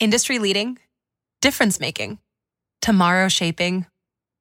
[0.00, 0.78] industry leading,
[1.40, 2.18] difference making,
[2.80, 3.86] tomorrow shaping,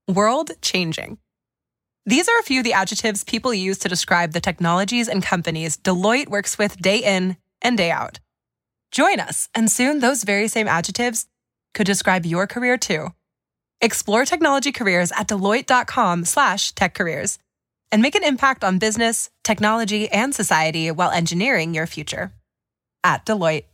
[0.08, 1.18] world changing.
[2.06, 5.78] These are a few of the adjectives people use to describe the technologies and companies
[5.78, 8.20] Deloitte works with day in and day out.
[8.92, 11.28] Join us, and soon those very same adjectives
[11.74, 13.10] could describe your career too.
[13.82, 17.38] Explore technology careers at deloitte.com/techcareers
[17.92, 22.32] and make an impact on business, technology, and society while engineering your future.
[23.04, 23.66] At Deloitte.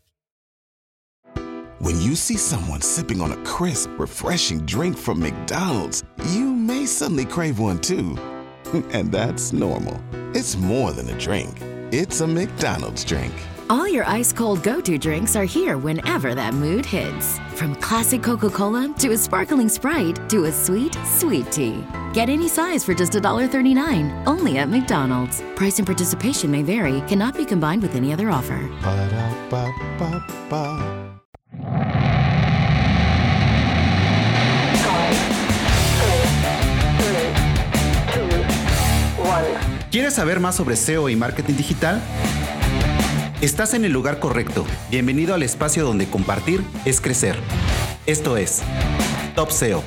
[1.80, 7.24] When you see someone sipping on a crisp, refreshing drink from McDonald's, you may suddenly
[7.24, 8.18] crave one too.
[8.94, 10.00] And that's normal.
[10.36, 11.58] It's more than a drink.
[11.92, 13.34] It's a McDonald's drink.
[13.70, 17.40] All your ice cold go to drinks are here whenever that mood hits.
[17.56, 21.84] From classic Coca Cola to a sparkling Sprite to a sweet, sweet tea.
[22.14, 25.42] Get any size for just $1.39 only at McDonald's.
[25.56, 28.68] Price and participation may vary, cannot be combined with any other offer.
[28.84, 30.20] Ba-da-ba-ba-ba.
[39.92, 42.00] ¿Quieres saber más sobre SEO y marketing digital?
[43.42, 44.64] Estás en el lugar correcto.
[44.92, 47.36] Bienvenido al espacio donde compartir es crecer.
[48.06, 48.62] Esto es
[49.34, 49.82] Top SEO.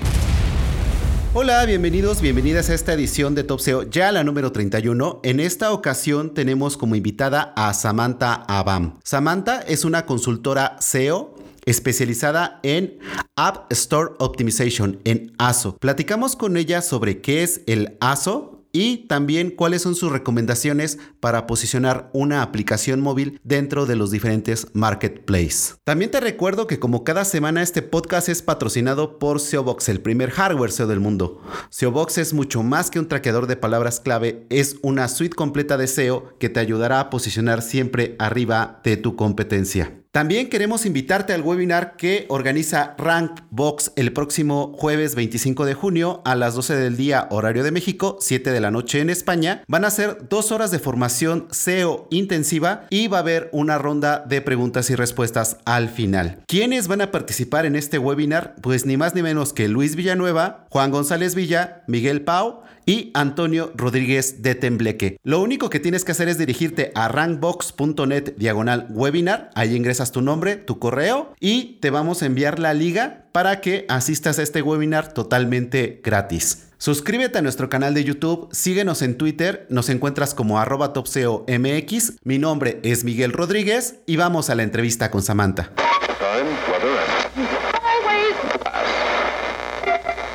[1.34, 5.20] Hola, bienvenidos, bienvenidas a esta edición de Top SEO, ya la número 31.
[5.22, 8.98] En esta ocasión tenemos como invitada a Samantha Abam.
[9.04, 12.98] Samantha es una consultora SEO especializada en
[13.36, 15.76] App Store Optimization, en ASO.
[15.76, 21.46] Platicamos con ella sobre qué es el ASO, y también cuáles son sus recomendaciones para
[21.46, 25.76] posicionar una aplicación móvil dentro de los diferentes marketplaces.
[25.84, 30.30] También te recuerdo que como cada semana este podcast es patrocinado por SEObox, el primer
[30.30, 31.40] hardware SEO del mundo.
[31.70, 35.86] SEObox es mucho más que un traqueador de palabras clave, es una suite completa de
[35.86, 40.01] SEO que te ayudará a posicionar siempre arriba de tu competencia.
[40.12, 46.34] También queremos invitarte al webinar que organiza Rankbox el próximo jueves 25 de junio a
[46.34, 49.64] las 12 del día horario de México, 7 de la noche en España.
[49.68, 54.22] Van a ser dos horas de formación SEO intensiva y va a haber una ronda
[54.28, 56.42] de preguntas y respuestas al final.
[56.46, 58.54] ¿Quiénes van a participar en este webinar?
[58.60, 63.72] Pues ni más ni menos que Luis Villanueva, Juan González Villa, Miguel Pau y Antonio
[63.74, 65.18] Rodríguez de Tembleque.
[65.22, 69.50] Lo único que tienes que hacer es dirigirte a rankbox.net diagonal webinar.
[69.54, 73.86] Ahí ingresas tu nombre, tu correo y te vamos a enviar la liga para que
[73.88, 76.68] asistas a este webinar totalmente gratis.
[76.78, 82.14] Suscríbete a nuestro canal de YouTube, síguenos en Twitter, nos encuentras como arroba topseomx.
[82.24, 85.70] Mi nombre es Miguel Rodríguez y vamos a la entrevista con Samantha.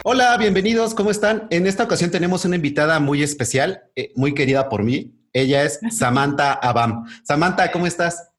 [0.10, 1.48] Hola, bienvenidos, ¿cómo están?
[1.50, 5.14] En esta ocasión tenemos una invitada muy especial, eh, muy querida por mí.
[5.34, 7.04] Ella es Samantha Abam.
[7.26, 8.32] Samantha, ¿cómo estás?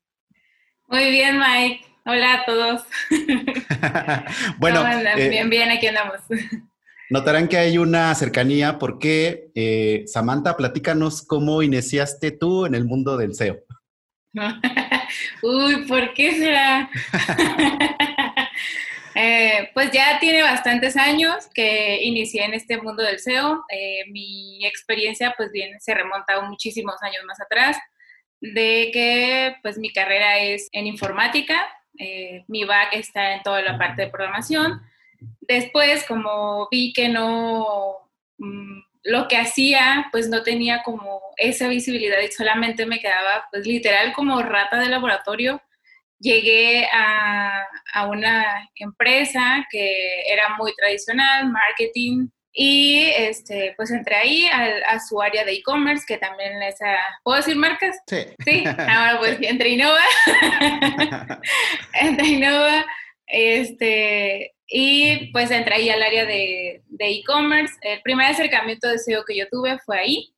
[0.87, 1.85] Muy bien, Mike.
[2.07, 2.85] Hola a todos.
[4.59, 6.21] bueno, eh, bien, bien, aquí andamos.
[7.11, 13.19] notarán que hay una cercanía porque, eh, Samantha, platícanos cómo iniciaste tú en el mundo
[13.19, 13.59] del SEO.
[15.43, 16.89] Uy, ¿por qué será?
[19.15, 23.65] Eh, pues ya tiene bastantes años que inicié en este mundo del SEO.
[23.71, 27.79] Eh, mi experiencia pues bien se remonta a muchísimos años más atrás,
[28.41, 31.69] de que pues mi carrera es en informática,
[31.99, 34.81] eh, mi back está en toda la parte de programación.
[35.41, 37.97] Después, como vi que no,
[38.39, 43.67] mm, lo que hacía pues no tenía como esa visibilidad y solamente me quedaba pues
[43.67, 45.61] literal como rata de laboratorio,
[46.19, 47.65] llegué a,
[47.95, 55.01] a, una empresa que era muy tradicional, marketing, y este, pues entré ahí a, a
[55.01, 57.97] su área de e-commerce, que también es a, ¿puedo decir marcas?
[58.07, 58.27] Sí.
[58.45, 60.03] Sí, ahora pues entre Innova,
[62.01, 62.85] entre Innova,
[63.27, 67.75] este, y pues entré ahí al área de e-commerce.
[67.83, 70.35] El primer acercamiento de SEO que yo tuve fue ahí,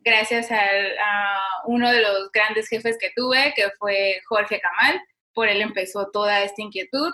[0.00, 5.00] gracias al, a uno de los grandes jefes que tuve, que fue Jorge Camal
[5.34, 7.12] por él empezó toda esta inquietud.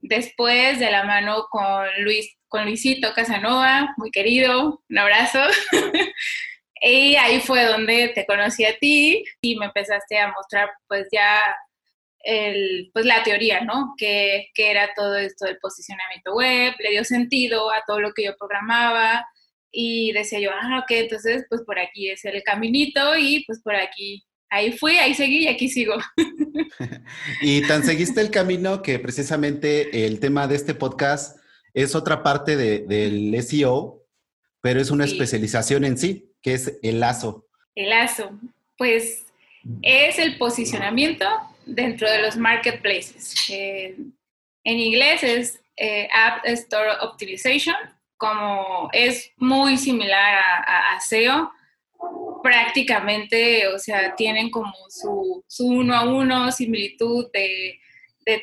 [0.00, 5.40] Después, de la mano con Luis, con Luisito Casanova, muy querido, un abrazo.
[6.82, 11.42] y ahí fue donde te conocí a ti y me empezaste a mostrar pues ya
[12.20, 13.94] el, pues la teoría, ¿no?
[13.96, 18.24] Que, que era todo esto del posicionamiento web, le dio sentido a todo lo que
[18.24, 19.24] yo programaba
[19.70, 23.76] y decía yo, ah, ok, entonces pues por aquí es el caminito y pues por
[23.76, 25.94] aquí ahí fui, ahí seguí y aquí sigo.
[27.40, 31.38] y tan seguiste el camino que precisamente el tema de este podcast
[31.74, 34.02] es otra parte de, del SEO,
[34.60, 35.12] pero es una Sí.
[35.12, 37.46] especialización en sí, que es el lazo.
[37.74, 38.30] El ASO,
[38.78, 39.26] pues
[39.82, 41.26] es el posicionamiento
[41.66, 43.34] dentro de los marketplaces.
[43.50, 43.96] Eh,
[44.64, 47.76] En inglés es eh, App Store Optimization,
[48.16, 51.52] como es muy similar a, SEO,
[52.42, 57.80] prácticamente, o sea, tienen como su, uno a uno similitud de,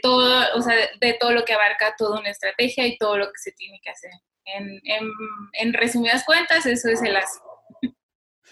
[0.01, 3.39] todo, o sea, de, todo lo que abarca toda una estrategia y todo lo que
[3.41, 4.11] se tiene que hacer.
[4.45, 7.41] En, resumidas cuentas, eso es el ASO.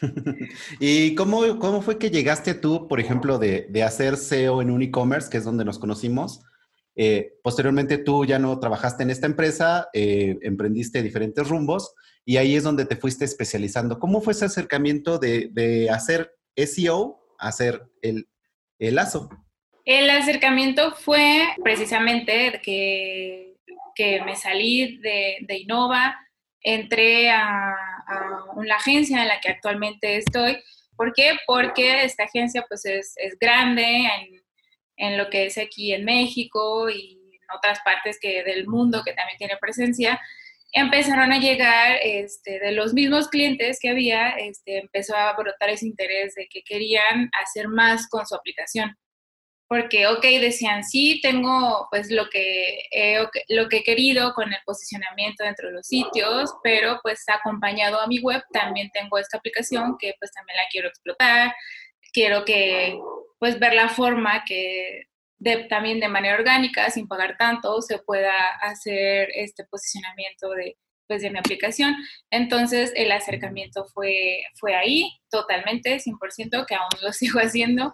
[0.79, 4.81] ¿Y cómo, cómo fue que llegaste tú, por ejemplo, de, de hacer SEO en un
[4.81, 6.41] e-commerce, que es donde nos conocimos,
[6.95, 11.93] eh, posteriormente tú ya no trabajaste en esta empresa, eh, emprendiste diferentes rumbos
[12.25, 13.99] y ahí es donde te fuiste especializando.
[13.99, 18.27] ¿Cómo fue ese acercamiento de, hacer SEO a hacer el,
[18.79, 19.29] el, lazo?
[19.85, 23.57] El acercamiento fue precisamente que,
[23.95, 26.15] que me salí de, de Innova,
[26.61, 27.75] entré a,
[28.55, 30.57] una agencia en la que actualmente estoy.
[30.97, 31.37] ¿Por qué?
[31.47, 34.41] Porque esta agencia pues es, es grande en
[35.01, 39.13] en lo que es aquí en México y en otras partes que, del mundo que
[39.13, 40.21] también tiene presencia,
[40.71, 45.85] empezaron a llegar este, de los mismos clientes que había, este, empezó a brotar ese
[45.85, 48.95] interés de que querían hacer más con su aplicación.
[49.67, 52.83] Porque, ok, decían, sí, tengo pues lo que,
[53.47, 58.07] lo que he querido con el posicionamiento dentro de los sitios, pero pues acompañado a
[58.07, 61.53] mi web también tengo esta aplicación que pues también la quiero explotar,
[62.11, 62.99] quiero que
[63.39, 65.03] pues ver la forma que
[65.69, 70.77] también de manera orgánica, sin pagar tanto, se pueda hacer este posicionamiento de,
[71.07, 71.95] pues, de mi aplicación.
[72.29, 77.93] Entonces el acercamiento fue, fue ahí totalmente, 100%, que aún lo sigo haciendo.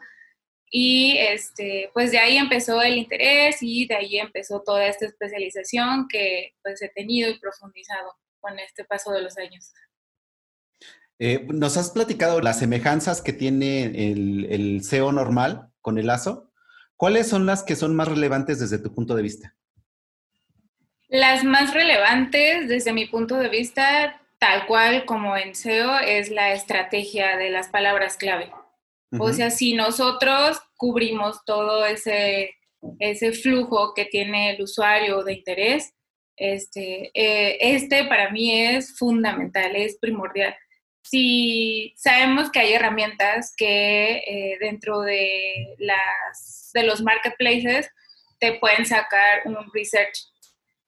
[0.69, 6.07] Y este, pues de ahí empezó el interés y de ahí empezó toda esta especialización
[6.09, 9.71] que pues he tenido y profundizado con este paso de los años.
[11.19, 16.46] Eh, nos has platicado las semejanzas que tiene el, SEO normal con el ASO.
[16.97, 19.55] ¿Cuáles son las que son más relevantes desde tu punto de vista?
[21.07, 26.53] Las más relevantes desde mi punto de vista, tal cual como en SEO, es la
[26.53, 28.51] estrategia de las palabras clave.
[29.19, 32.55] O sea, si nosotros cubrimos todo ese,
[32.99, 35.93] ese flujo que tiene el usuario de interés,
[36.35, 40.53] este, eh, este para mí es fundamental, es primordial
[41.09, 47.89] si sabemos que hay herramientas que eh, dentro de, las, de los marketplaces
[48.39, 50.17] te pueden sacar un research.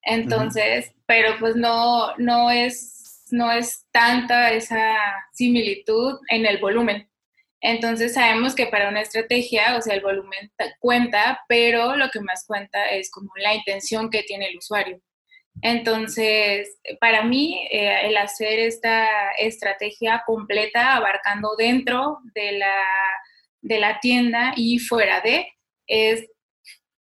[0.01, 4.95] Entonces, pero pues no, no, es, no es tanta esa
[5.33, 7.09] similitud en el volumen.
[7.61, 12.45] Entonces sabemos que para una estrategia, o sea, el volumen cuenta, pero lo que más
[12.45, 15.01] cuenta es como la intención que tiene el usuario.
[15.61, 22.75] Entonces, para mí, eh, el hacer esta estrategia completa, abarcando dentro de la,
[23.61, 25.47] de la tienda y fuera de,
[25.87, 26.27] es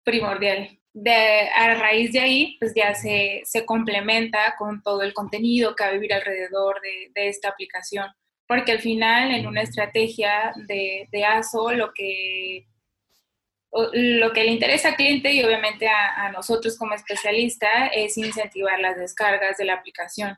[0.03, 0.79] primordial.
[0.95, 5.83] De, a raíz de ahí, pues ya se, se, complementa con todo el contenido que
[5.83, 8.07] va a vivir alrededor de, esta aplicación.
[8.47, 12.67] Porque al final, en una estrategia de, de ASO, lo que
[13.74, 18.98] lo que le interesa al cliente y obviamente a, nosotros como especialista es incentivar las
[18.98, 20.38] descargas de la aplicación.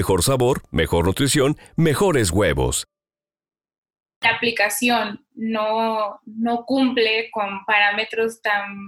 [0.00, 2.86] Mejor sabor, mejor nutrición, mejores huevos.
[4.22, 8.78] La aplicación no, no cumple con parámetros tan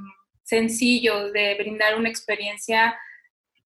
[0.43, 2.99] sencillos de brindar una experiencia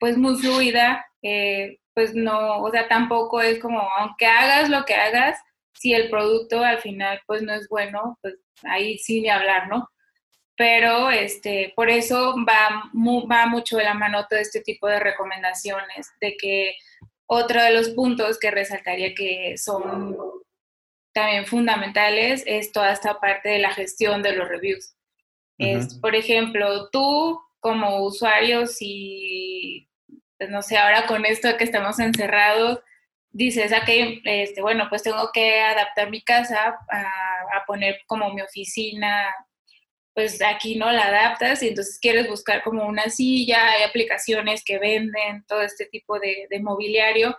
[0.00, 4.96] pues muy fluida, eh, pues no, o sea, tampoco es como, aunque hagas lo que
[4.96, 5.38] hagas,
[5.72, 8.34] si el producto al final pues no es bueno, pues
[8.64, 9.88] ahí sí ni hablar, ¿no?
[10.56, 16.10] Pero este, por eso va, va mucho de la mano todo este tipo de recomendaciones,
[16.20, 16.74] de que
[17.26, 20.16] otro de los puntos que resaltaría que son
[21.12, 24.94] también fundamentales es toda esta parte de la gestión de los reviews.
[25.58, 29.88] es, por ejemplo, tú como usuario, si,
[30.38, 32.80] pues no sé, ahora con esto que estamos encerrados,
[33.30, 38.42] dices, ok, este, bueno, pues tengo que adaptar mi casa a, a poner como mi
[38.42, 39.34] oficina
[40.16, 44.78] pues aquí no la adaptas y entonces quieres buscar como una silla, hay aplicaciones que
[44.78, 47.36] venden todo este tipo de, mobiliario.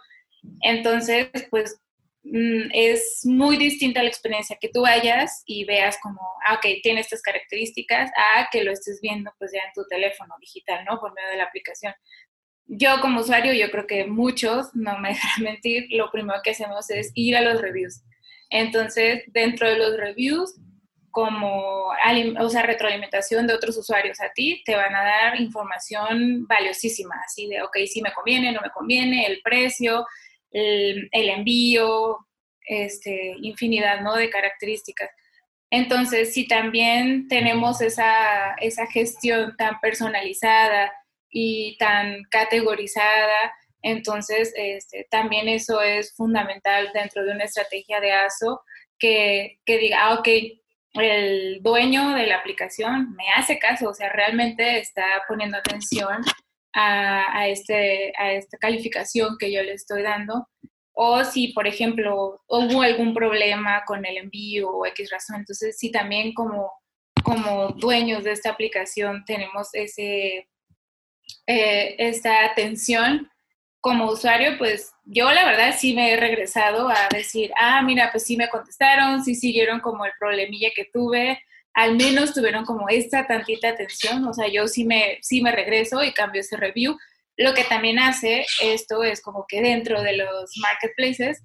[0.62, 1.82] Entonces, pues
[2.22, 7.00] mm, es muy distinta la experiencia que tú vayas y veas como, ah, ok, tiene
[7.00, 11.00] estas características, a que lo estés viendo pues ya en tu teléfono digital, ¿no?
[11.00, 11.96] Por medio de la aplicación.
[12.68, 16.92] Yo como usuario, yo creo que muchos, no me dejarán mentir, lo primero que hacemos
[16.92, 18.04] es ir a los reviews.
[18.52, 20.54] Entonces, dentro de los reviews,
[21.18, 21.94] como
[22.40, 27.48] o sea, retroalimentación de otros usuarios a ti, te van a dar información valiosísima, así
[27.48, 30.06] de, ok, si me conviene, no me conviene, el precio,
[30.52, 32.20] el, envío,
[32.68, 34.14] este, infinidad ¿no?
[34.14, 35.10] de características.
[35.72, 40.94] Entonces, si también tenemos esa, esa gestión tan personalizada
[41.32, 48.62] y tan categorizada, entonces este, también eso es fundamental dentro de una estrategia de ASO
[49.00, 50.28] que, que diga, ah, ok,
[50.94, 56.24] el dueño de la aplicación me hace caso, o sea, realmente está poniendo atención
[56.74, 60.48] a, este, a esta calificación que yo le estoy dando.
[60.94, 65.38] O si, por ejemplo, hubo algún problema con el envío o X razón.
[65.38, 66.72] Entonces, si también como,
[67.24, 70.50] como dueños de esta aplicación tenemos ese,
[71.46, 73.30] eh, esta atención
[73.88, 78.26] como usuario, pues yo la verdad sí me he regresado a decir, ah, mira, pues
[78.26, 81.42] sí me contestaron, sí siguieron como el problemilla que tuve,
[81.74, 86.04] al menos tuvieron como esta tantita atención, o sea, yo sí me, sí me regreso
[86.04, 86.98] y cambio ese review.
[87.38, 91.42] Lo que también hace esto es como que dentro de los marketplaces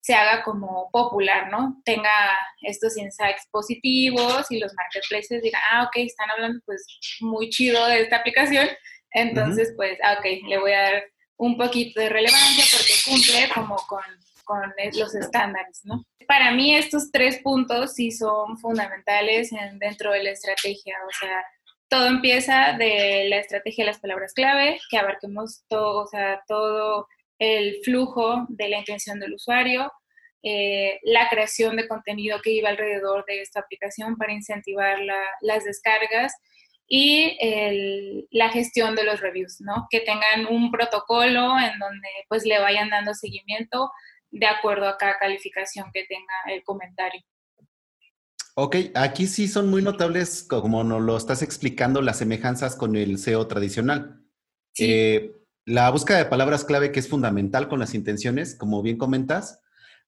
[0.00, 1.80] se haga como popular, ¿no?
[1.86, 6.84] Tenga estos insights positivos y los marketplaces digan, ah, ok, están hablando pues
[7.20, 8.68] muy chido de esta aplicación,
[9.12, 11.02] entonces pues, ah, ok, le voy a dar
[11.36, 14.02] un poquito de relevancia porque cumple como con,
[14.44, 16.04] con los estándares, ¿no?
[16.26, 21.44] Para mí estos tres puntos sí son fundamentales en, dentro de la estrategia, o sea,
[21.88, 27.06] todo empieza de la estrategia de las palabras clave, que abarquemos todo, o sea, todo
[27.38, 29.92] el flujo de la intención del usuario,
[30.42, 34.98] eh, la creación de contenido que iba alrededor de esta aplicación para incentivar
[35.40, 36.34] las descargas
[36.88, 39.86] y la gestión de los reviews, ¿no?
[39.90, 43.90] Que tengan un protocolo en donde pues le vayan dando seguimiento
[44.30, 47.22] de acuerdo a cada calificación que tenga el comentario.
[48.54, 53.18] Ok, aquí sí son muy notables, como nos lo estás explicando, las semejanzas con el
[53.18, 54.22] SEO tradicional.
[54.78, 55.32] Eh,
[55.66, 59.60] la búsqueda de palabras clave que es fundamental con las intenciones, como bien comentas,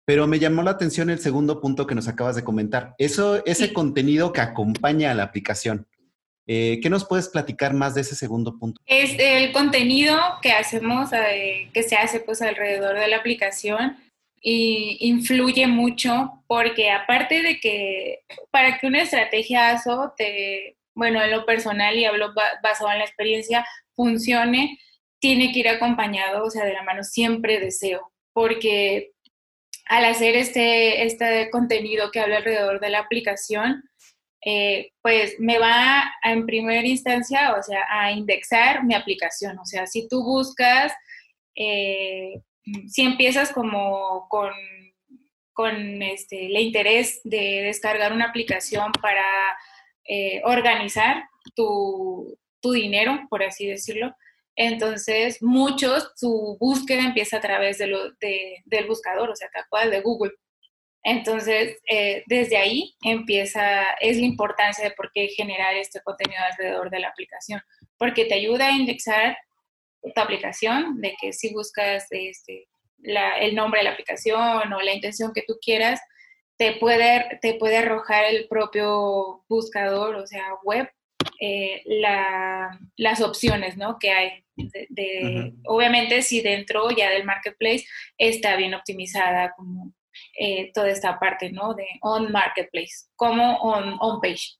[0.06, 2.94] pero me llamó la atención el segundo punto que nos acabas de comentar.
[2.96, 5.86] Eso, ese contenido que acompaña a la aplicación.
[6.50, 8.80] Eh, ¿Qué nos puedes platicar más de ese segundo punto?
[8.86, 13.98] Es el contenido que hacemos, eh, que se hace pues alrededor de la aplicación
[14.40, 21.32] y influye mucho porque aparte de que para que una estrategia ASO te, bueno, en
[21.32, 24.78] lo personal y hablo basado en la experiencia, funcione,
[25.20, 29.10] tiene que ir acompañado, o sea, de la mano siempre deseo, porque
[29.84, 33.84] al hacer este, este contenido que habla alrededor de la aplicación,
[34.44, 39.58] eh, pues me va en primera instancia, o sea, a indexar mi aplicación.
[39.58, 40.92] O sea, si tú buscas,
[41.54, 42.40] eh,
[42.86, 44.52] si empiezas como con,
[45.52, 49.24] con este, el interés de descargar una aplicación para
[50.04, 54.14] eh, organizar tu, tu dinero, por así decirlo,
[54.60, 59.64] entonces, muchos, su búsqueda empieza a través de lo, de, del buscador, o sea, tal
[59.70, 60.32] cual de Google.
[61.10, 66.90] Entonces, eh, desde ahí empieza, es la importancia de por qué generar este contenido alrededor
[66.90, 67.62] de la aplicación,
[67.96, 69.38] porque te ayuda a indexar
[70.14, 72.68] tu aplicación, de que si buscas este,
[73.02, 75.98] el nombre de la aplicación o la intención que tú quieras,
[76.58, 80.90] te puede, te puede arrojar el propio buscador, o sea, web,
[81.40, 81.82] eh,
[82.96, 83.98] las opciones ¿no?
[83.98, 84.44] que hay.
[84.90, 87.86] De, Obviamente, si dentro ya del marketplace
[88.18, 89.94] está bien optimizada como
[90.38, 91.74] eh, toda esta parte, ¿no?
[91.74, 94.58] De on marketplace, como on, on page.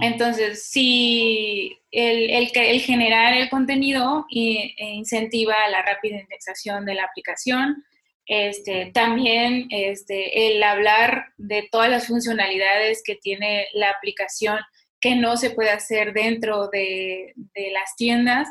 [0.00, 7.04] Entonces, si el, el, el, generar el contenido e incentiva la rápida indexación de la
[7.04, 7.82] aplicación,
[8.26, 14.58] este, también este, el hablar de todas las funcionalidades que tiene la aplicación
[15.00, 18.48] que no se puede hacer dentro de, de las tiendas,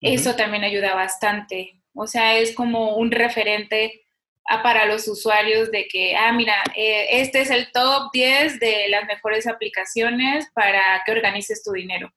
[0.00, 1.82] eso también ayuda bastante.
[1.94, 4.04] O sea, es como un referente
[4.62, 9.06] para los usuarios de que, ah, mira, eh, este es el top 10 de las
[9.06, 12.12] mejores aplicaciones para que organices tu dinero.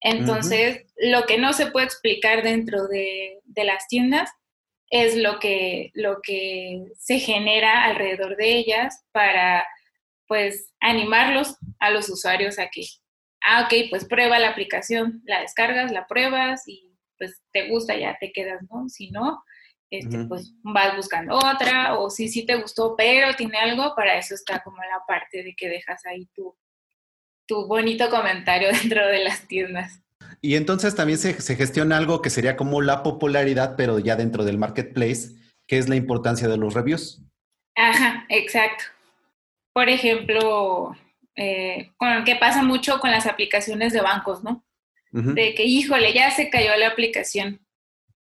[0.00, 4.30] Entonces, lo que no se puede explicar dentro de, las tiendas
[4.90, 9.66] es lo que, lo que se genera alrededor de ellas para,
[10.28, 12.82] pues, animarlos a los usuarios a que,
[13.42, 18.16] ah, ok, pues prueba la aplicación, la descargas, la pruebas y pues te gusta, ya
[18.20, 18.88] te quedas, ¿no?
[18.88, 19.42] Si no,
[19.90, 24.34] este, pues vas buscando otra, o si sí te gustó, pero tiene algo, para eso
[24.34, 26.56] está como la parte de que dejas ahí tu,
[27.46, 30.00] tu bonito comentario dentro de las tiendas.
[30.40, 34.44] Y entonces también se, se, gestiona algo que sería como la popularidad, pero ya dentro
[34.44, 35.30] del marketplace,
[35.66, 37.22] que es la importancia de los reviews.
[37.74, 38.84] Ajá, exacto.
[39.72, 40.94] Por ejemplo,
[41.36, 44.64] eh, con que pasa mucho con las aplicaciones de bancos, ¿no?
[45.10, 47.63] De que, híjole, ya se cayó la aplicación.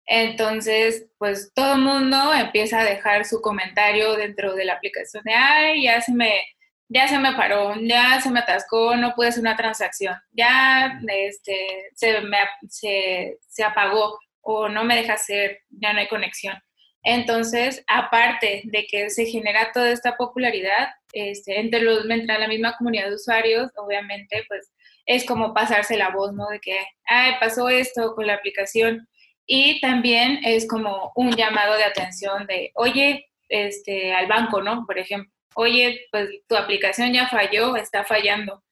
[0.06, 5.32] Entonces, pues todo el mundo empieza a dejar su comentario dentro de la aplicación de,
[5.32, 6.42] ay, ya se me,
[6.88, 11.56] ya se me paró, ya se me atascó, no pude hacer una transacción, ya este,
[11.94, 16.56] se, me, se, se apagó o no me deja hacer, ya no hay conexión.
[17.04, 22.76] Entonces, aparte de que se genera toda esta popularidad este, entre, los, entre la misma
[22.76, 24.72] comunidad de usuarios, obviamente, pues
[25.06, 26.48] es como pasarse la voz, ¿no?
[26.48, 29.08] De que, ay, pasó esto con la aplicación.
[29.46, 34.84] Y también es como un llamado de atención de, oye, este, al banco, ¿no?
[34.86, 38.62] Por ejemplo, oye, pues tu aplicación ya falló, está fallando.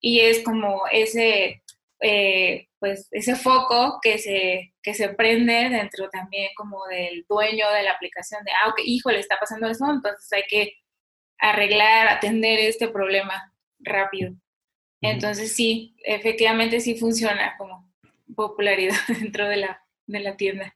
[0.00, 1.62] Y es como ese,
[2.00, 7.82] eh, pues ese foco que se, que se prende dentro también como del dueño de
[7.82, 10.74] la aplicación de, ah, ok, hijo, le está pasando eso, entonces hay que
[11.38, 14.32] arreglar, atender este problema rápido.
[15.02, 17.90] Entonces sí, efectivamente sí funciona como
[18.34, 20.74] popularidad dentro de la, de la tienda.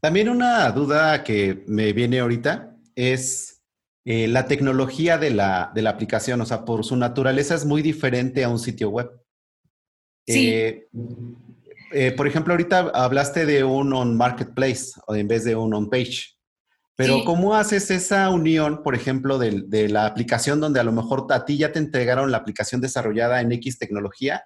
[0.00, 3.62] También una duda que me viene ahorita es
[4.04, 7.82] eh, la tecnología de la, de la aplicación, o sea, por su naturaleza es muy
[7.82, 9.10] diferente a un sitio web.
[10.26, 10.48] Sí.
[10.48, 10.88] Eh,
[11.92, 15.88] eh, por ejemplo, ahorita hablaste de un on marketplace o en vez de un on
[15.88, 16.36] page.
[16.94, 21.26] Pero ¿cómo haces esa unión, por ejemplo, de, de, la aplicación donde a lo mejor
[21.30, 24.44] a ti ya te entregaron la aplicación desarrollada en X tecnología,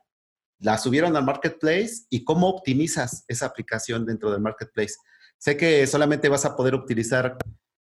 [0.61, 4.95] la subieron al marketplace y cómo optimizas esa aplicación dentro del marketplace?
[5.39, 7.39] Sé que solamente vas a poder utilizar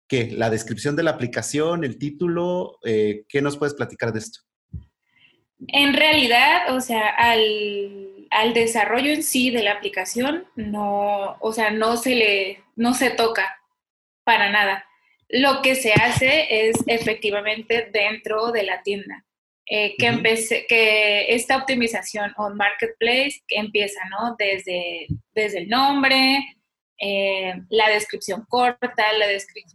[0.07, 0.31] ¿qué?
[0.31, 2.79] la descripción de la aplicación, el título.
[2.83, 4.39] Eh, ¿Qué nos puedes platicar de esto?
[5.67, 11.69] En realidad, o sea, al, al, desarrollo en sí de la aplicación, no, o sea,
[11.69, 13.61] no se le, no se toca
[14.23, 14.85] para nada.
[15.29, 19.25] Lo que se hace es efectivamente dentro de la tienda.
[19.73, 24.35] Eh, que, empecé, que esta optimización on marketplace que empieza, ¿no?
[24.37, 26.39] Desde, desde el nombre,
[26.97, 29.27] eh, la descripción corta, la,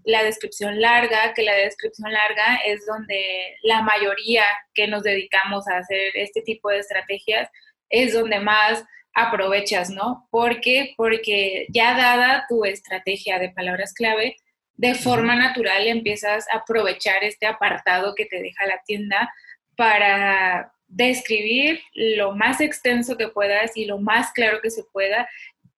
[0.04, 5.78] la, descripción larga, que la descripción larga es donde la mayoría que nos dedicamos a
[5.78, 7.48] hacer este tipo de estrategias
[7.88, 10.28] es donde más aprovechas, ¿no?
[10.30, 10.92] ¿Por qué?
[10.98, 14.36] Porque ya dada tu estrategia de palabras clave,
[14.74, 19.32] de forma natural empiezas a aprovechar este apartado que te deja la tienda
[19.76, 25.28] para describir lo más extenso que puedas y lo más claro que se pueda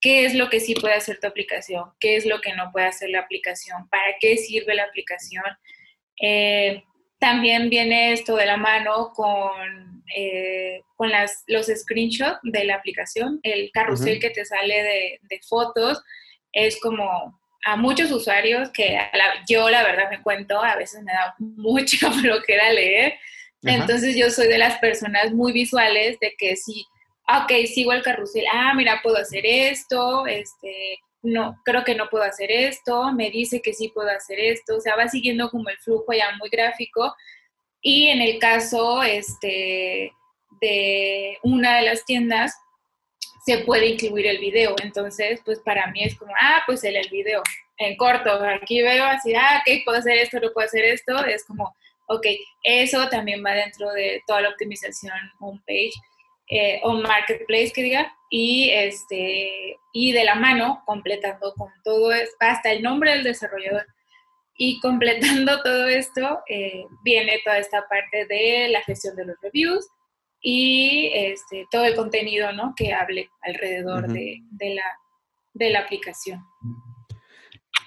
[0.00, 2.86] qué es lo que sí puede hacer tu aplicación, qué es lo que no puede
[2.86, 5.44] hacer la aplicación, para qué sirve la aplicación.
[6.20, 6.84] Eh,
[7.18, 13.40] también viene esto de la mano con, eh, con las, los screenshots de la aplicación,
[13.42, 16.00] el carrusel que te sale de, de, fotos,
[16.52, 18.98] es como a muchos usuarios que
[19.48, 23.18] yo la verdad me cuento, a veces me da mucha flojera leer,
[23.62, 26.86] entonces yo soy de las personas muy visuales de que si
[27.28, 32.24] ok, sigo el carrusel, ah, mira, puedo hacer esto, este, no, creo que no puedo
[32.24, 35.78] hacer esto, me dice que sí puedo hacer esto, o sea, va siguiendo como el
[35.78, 37.14] flujo ya muy gráfico.
[37.80, 40.12] Y en el caso este,
[40.60, 42.54] de una de las tiendas,
[43.44, 44.74] se puede incluir el video.
[44.82, 47.42] Entonces, pues para mí es como, ah, pues el, el video
[47.78, 48.30] en corto.
[48.62, 51.24] Aquí veo así, ah, ok, puedo hacer esto, no puedo hacer esto.
[51.24, 51.74] Es como,
[52.08, 52.26] ok,
[52.62, 55.92] eso también va dentro de toda la optimización homepage
[56.50, 62.36] eh, o marketplace que diga, y, este, y de la mano, completando con todo esto,
[62.40, 63.86] hasta el nombre del desarrollador.
[64.56, 69.86] Y completando todo esto, eh, viene toda esta parte de la gestión de los reviews
[70.40, 72.72] y este, todo el contenido ¿no?
[72.76, 74.84] que hable alrededor de, de, la,
[75.52, 76.42] de la aplicación.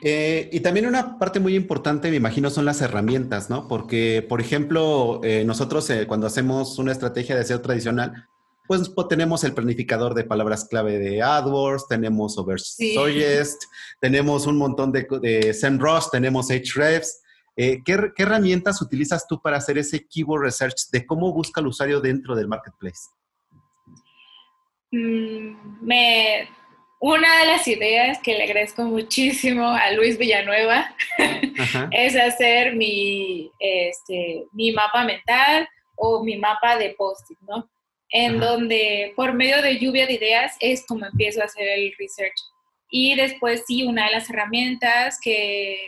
[0.04, 3.68] Eh, y también una parte muy importante, me imagino, son las herramientas, ¿no?
[3.68, 8.28] Porque, por ejemplo, eh, nosotros eh, cuando hacemos una estrategia de SEO tradicional,
[8.68, 13.64] pues, pues, tenemos el planificador de palabras clave de AdWords, tenemos Oversuggest,
[14.00, 17.22] tenemos un montón de, de SEMrush, tenemos Ahrefs.
[17.58, 21.68] Eh, ¿qué, ¿qué, herramientas utilizas tú para hacer ese keyword research de cómo busca el
[21.68, 23.10] usuario dentro del marketplace?
[24.92, 26.50] Mm, me,
[27.02, 30.96] una de las ideas que le agradezco muchísimo a Luis Villanueva
[31.92, 37.68] es hacer mi, este, mi mapa mental o mi mapa de post ¿no?
[38.10, 42.36] en donde por medio de lluvia de ideas es como empiezo a hacer el research.
[42.92, 45.88] Y después sí, una de las herramientas que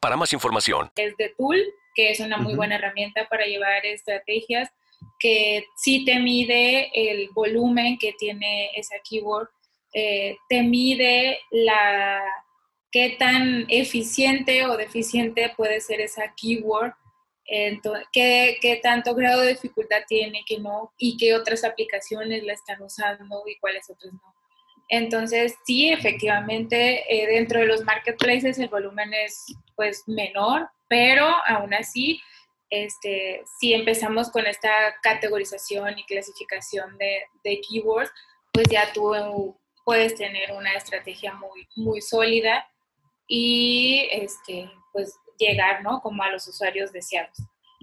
[0.00, 0.90] para más información.
[0.96, 1.62] Es de Tool,
[1.94, 4.70] que es una muy buena herramienta para llevar estrategias
[5.18, 9.48] que sí te mide el volumen que tiene esa keyword,
[9.94, 12.22] eh, te mide la
[12.90, 16.92] qué tan eficiente o deficiente puede ser esa keyword,
[17.44, 22.52] entonces, qué, qué, tanto grado de dificultad tiene, que no, y qué otras aplicaciones la
[22.52, 24.31] están usando y cuáles otras no.
[24.92, 29.42] Entonces, sí, efectivamente, eh, dentro de los marketplaces el volumen es
[29.74, 32.20] pues menor, pero aún así,
[32.68, 34.68] este, si empezamos con esta
[35.02, 38.12] categorización y clasificación de, keywords,
[38.52, 42.68] pues ya tú puedes tener una estrategia muy, muy sólida
[43.26, 46.02] y este, pues llegar, ¿no?
[46.02, 47.38] Como a los usuarios deseados.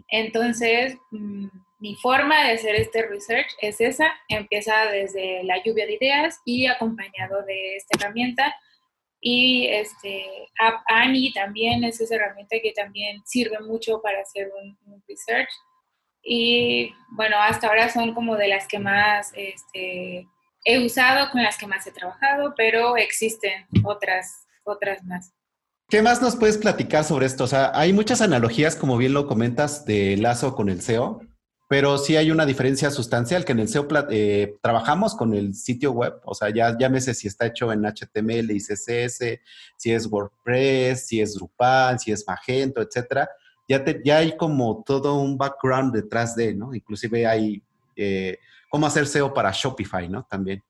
[0.09, 1.47] Entonces, mm,
[1.79, 6.67] mi forma de hacer este research es esa, empieza desde la lluvia de ideas y
[6.67, 8.53] acompañado de esta herramienta.
[9.21, 10.25] Y este,
[10.87, 15.49] Annie también es esa herramienta que también sirve mucho para hacer un, research.
[16.21, 20.27] Y bueno, hasta ahora son como de las que más este,
[20.65, 25.33] he usado, con las que más he trabajado, pero existen otras, otras más.
[25.87, 27.45] ¿Qué más nos puedes platicar sobre esto?
[27.45, 31.28] O sea, hay muchas analogías, como bien lo comentas, de Lazo con el SEO
[31.69, 35.91] pero sí hay una diferencia sustancial que en el SEO eh, trabajamos con el sitio
[35.91, 39.39] web, o sea, ya llámese si está hecho en HTML y CSS,
[39.77, 43.29] si es WordPress, si es Drupal, si es Magento, etcétera.
[43.67, 46.73] Ya, ya hay como todo un background detrás de, ¿no?
[46.73, 47.61] Inclusive hay
[47.95, 50.25] eh, cómo hacer SEO para Shopify, ¿no?
[50.27, 50.63] También.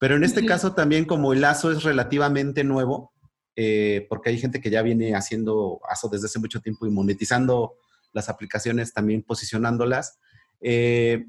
[0.00, 3.12] Pero en este caso también como el ASO es relativamente nuevo,
[3.54, 7.76] eh, porque hay gente que ya viene haciendo ASO desde hace mucho tiempo y monetizando
[8.12, 10.18] las aplicaciones, también posicionándolas,
[10.60, 11.26] eh,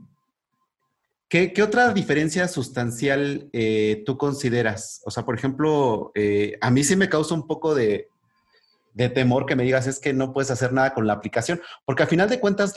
[1.29, 5.01] ¿qué, otra diferencia sustancial eh, tú consideras?
[5.05, 8.07] O sea, por ejemplo, eh, a mí sí me causa un poco de,
[8.95, 12.09] temor que me digas es que no puedes hacer nada con la aplicación, porque al
[12.09, 12.73] final de cuentas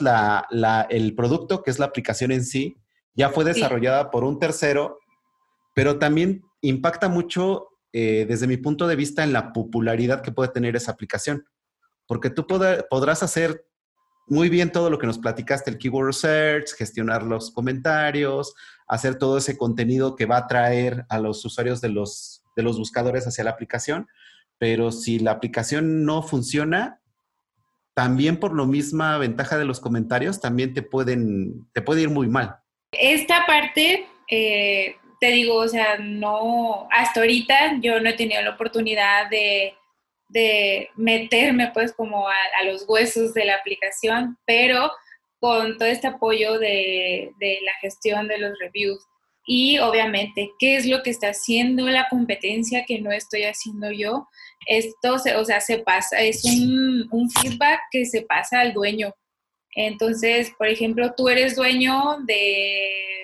[0.89, 2.77] el producto, que es la aplicación en sí,
[3.15, 4.99] ya fue desarrollada por un tercero,
[5.73, 10.75] pero también impacta mucho desde mi punto de vista en la popularidad que puede tener
[10.75, 11.45] esa aplicación,
[12.07, 12.47] porque tú
[12.89, 13.65] podrás hacer
[14.27, 18.55] muy bien todo lo que nos platicaste, el keyword research, gestionar los comentarios,
[18.87, 22.77] hacer todo ese contenido que va a traer a los usuarios de los, de los
[22.77, 24.07] buscadores hacia la aplicación.
[24.57, 27.01] Pero si la aplicación no funciona,
[27.93, 32.27] también por lo misma ventaja de los comentarios, también te pueden, te puede ir muy
[32.27, 32.57] mal.
[32.91, 38.51] Esta parte, eh, te digo, o sea, no, hasta ahorita yo no he tenido la
[38.51, 39.73] oportunidad de
[40.35, 44.91] de meterme pues como a, los huesos de la aplicación, pero
[45.39, 48.99] con todo este apoyo de, la gestión de los reviews
[49.47, 54.27] y obviamente qué es lo que está haciendo la competencia que no estoy haciendo yo.
[54.67, 59.13] Esto, se, o sea, se pasa, es un, un feedback que se pasa al dueño.
[59.75, 63.14] Entonces, por ejemplo, tú eres dueño de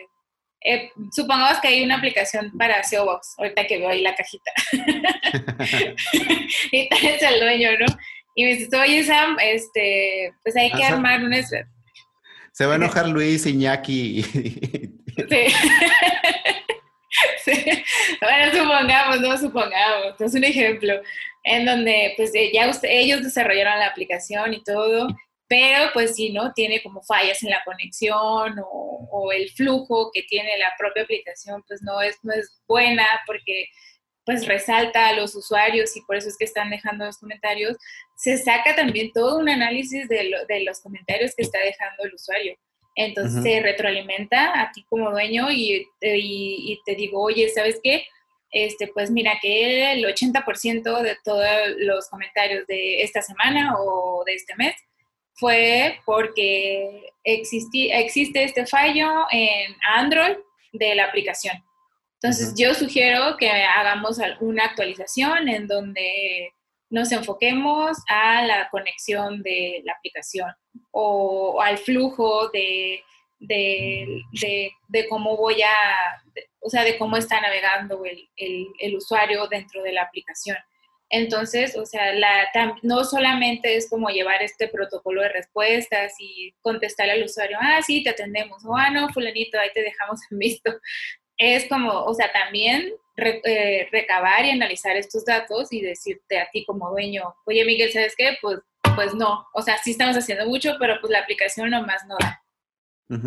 [0.64, 4.52] eh, supongamos que hay una aplicación para SEO Box, ahorita que veo ahí la cajita.
[6.72, 7.86] y tal es el dueño, ¿no?
[8.36, 11.42] Y me dice, oye Sam, este, pues hay que armar una...
[12.54, 14.24] Se va a enojar Luis, Iñaki.
[14.24, 15.48] sí.
[17.46, 17.84] sí.
[18.22, 20.94] Bueno, supongamos, no supongamos, es un ejemplo
[21.44, 25.08] en donde pues ya ellos desarrollaron la aplicación y todo,
[25.52, 26.54] pero pues si ¿no?
[26.54, 31.82] Tiene como fallas en la conexión o, el flujo que tiene la propia aplicación, pues
[31.82, 33.66] no es, no es buena porque
[34.26, 37.76] pues resalta a los usuarios y por eso es que están dejando los comentarios,
[38.16, 40.32] se saca también todo un análisis de,
[40.66, 42.56] los comentarios que está dejando el usuario.
[42.96, 48.06] Entonces se retroalimenta a ti como dueño y, y, te digo, oye, ¿sabes qué?
[48.52, 51.46] Este, pues mira que el 80% de todos
[51.78, 54.76] los comentarios de esta semana o de este mes
[55.34, 60.38] fue porque existe este fallo en Android
[60.74, 61.56] de la aplicación.
[62.22, 66.54] Entonces, yo sugiero que hagamos una actualización en donde
[66.92, 70.52] nos enfoquemos a la conexión de la aplicación
[70.92, 73.02] o, al flujo de,
[73.40, 76.22] de, cómo voy a,
[76.60, 78.30] o sea, de cómo está navegando el,
[78.78, 80.58] el, usuario dentro de la aplicación.
[81.12, 82.50] Entonces, o sea, la,
[82.84, 88.02] no solamente es como llevar este protocolo de respuestas y contestarle al usuario, ah, sí,
[88.02, 90.72] te atendemos, o ah, no, fulanito, ahí te dejamos en visto.
[91.44, 96.64] Es como, o sea, también eh, recabar y analizar estos datos y decirte a ti
[96.66, 98.38] como dueño, oye, Miguel, ¿sabes qué?
[98.44, 98.60] Pues,
[98.94, 102.44] pues no, o sea, sí estamos haciendo mucho, pero pues la aplicación nomás no da.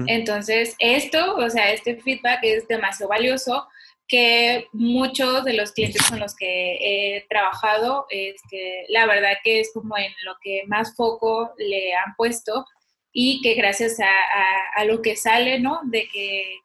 [0.07, 3.67] Entonces, esto, o sea, este feedback es demasiado valioso
[4.07, 9.73] que muchos de los clientes con los que he trabajado, este, la verdad que es
[9.73, 12.67] como en lo que más foco le han puesto
[13.13, 15.81] y que gracias a, lo que sale, ¿no?
[15.85, 16.59] De que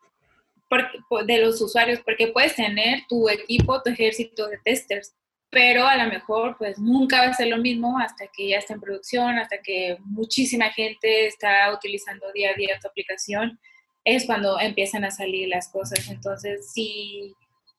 [1.26, 5.16] de los usuarios, porque puedes tener tu equipo, tu ejército de testers,
[5.50, 8.74] pero a lo mejor pues nunca va a ser lo mismo hasta que ya está
[8.74, 13.60] en producción, hasta que muchísima gente está utilizando día a día tu aplicación
[14.16, 16.10] es cuando empiezan a salir las cosas.
[16.10, 17.36] Entonces, si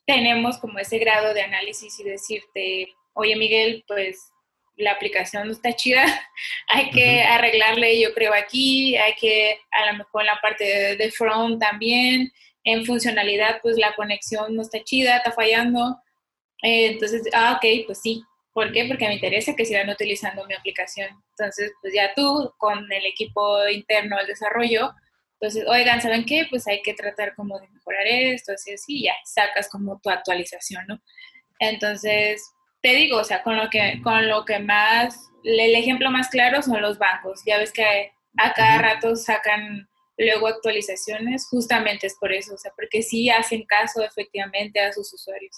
[0.07, 4.31] tenemos como ese grado de análisis y decirte, oye Miguel, pues
[4.77, 6.05] la aplicación no está chida,
[6.69, 11.11] hay que arreglarle, yo creo, aquí, hay que a lo mejor en la parte de,
[11.11, 12.33] front también,
[12.65, 15.97] en funcionalidad, pues la conexión no está chida, está fallando.
[16.63, 18.23] Eh, entonces, ah, ok, pues sí.
[18.53, 18.85] ¿Por qué?
[18.87, 21.09] Porque me interesa que sigan utilizando mi aplicación.
[21.31, 24.93] Entonces, pues ya tú, con el equipo interno del desarrollo,
[25.41, 26.47] entonces, oigan, ¿saben qué?
[26.51, 30.85] Pues hay que tratar como de mejorar esto, así, así, ya sacas como tu actualización,
[30.87, 31.01] ¿no?
[31.59, 32.45] Entonces,
[32.83, 36.61] te digo, o sea, con lo que, con lo que más, el ejemplo más claro
[36.61, 37.41] son los bancos.
[37.47, 42.73] Ya ves que a cada rato sacan luego actualizaciones, justamente es por eso, o sea,
[42.77, 45.57] porque sí hacen caso efectivamente a sus usuarios.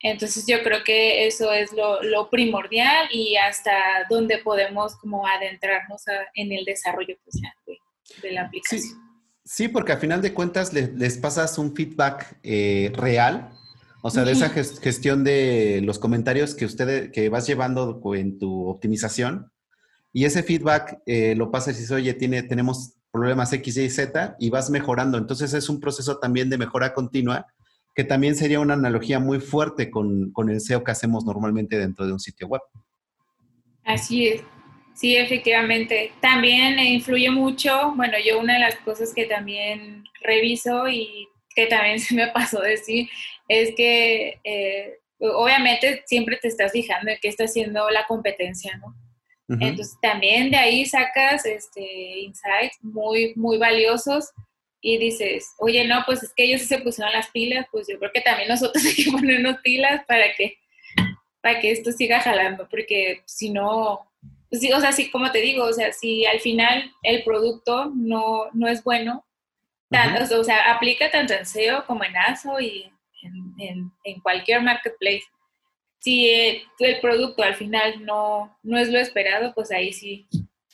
[0.00, 6.04] Entonces yo creo que eso es lo, lo primordial y hasta donde podemos como adentrarnos
[6.34, 7.48] en el desarrollo pues, de
[8.30, 9.06] la aplicación.
[9.44, 13.50] Sí, porque al final de cuentas les, pasas un feedback eh, real,
[14.02, 18.66] o sea, de esa gestión de los comentarios que ustedes, que vas llevando en tu
[18.66, 19.52] optimización,
[20.12, 24.36] y ese feedback eh, lo pasas y dices, oye, tiene, tenemos problemas X, Y, Z,
[24.40, 25.18] y vas mejorando.
[25.18, 27.46] Entonces es un proceso también de mejora continua,
[27.94, 32.06] que también sería una analogía muy fuerte con, con el SEO que hacemos normalmente dentro
[32.06, 32.62] de un sitio web.
[33.84, 34.42] Así es.
[34.96, 36.12] Sí, efectivamente.
[36.22, 42.00] También influye mucho, bueno, yo una de las cosas que también reviso y que también
[42.00, 43.08] se me pasó decir
[43.48, 48.94] es que eh, obviamente siempre te estás fijando en qué está haciendo la competencia, ¿no?
[49.48, 54.32] Entonces también de ahí sacas este, insights muy, muy valiosos
[54.80, 58.10] y dices, oye, no, pues es que ellos se pusieron las pilas, pues yo creo
[58.12, 60.58] que también nosotros hay que ponernos pilas para que,
[61.40, 64.10] para que esto siga jalando, porque si no,
[64.50, 67.92] pues sí, o sea, sí, como te digo, o sea, si al final el producto
[67.94, 69.24] no, no es bueno,
[70.38, 72.90] o sea, aplica tanto en SEO como en ASO y
[73.58, 75.24] en, en, cualquier marketplace.
[76.00, 80.28] Si el, producto al final no, no es lo esperado, pues ahí sí,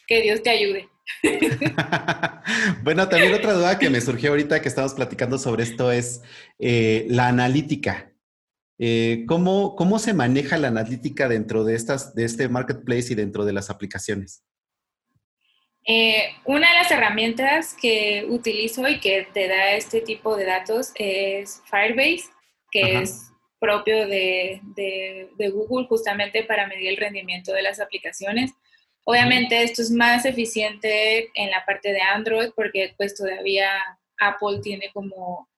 [0.07, 0.89] que Dios te ayude.
[2.83, 6.23] bueno, también otra duda que me surgió ahorita que estamos platicando sobre esto es
[6.59, 8.12] eh, la analítica.
[8.85, 13.45] Eh, ¿cómo, ¿Cómo se maneja la analítica dentro de, estas, de este marketplace y dentro
[13.45, 14.43] de las aplicaciones?
[15.87, 20.91] Eh, una de las herramientas que utilizo y que te da este tipo de datos
[20.97, 22.25] es Firebase,
[22.73, 28.51] que es propio de, de, Google justamente para medir el rendimiento de las aplicaciones.
[29.05, 33.71] Obviamente esto es más eficiente en la parte de Android porque pues todavía
[34.19, 35.49] Apple tiene como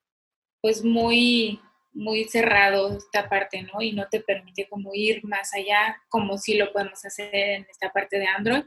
[0.60, 1.58] pues muy
[1.94, 3.80] muy cerrado esta parte, ¿no?
[3.80, 7.90] Y no te permite como ir más allá, como si lo podemos hacer en esta
[7.90, 8.64] parte de Android.